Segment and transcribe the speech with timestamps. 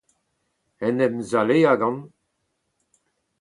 [0.87, 2.01] en em zaleañ gant